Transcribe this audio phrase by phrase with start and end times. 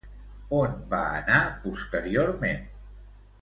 [0.59, 2.65] On va anar posteriorment?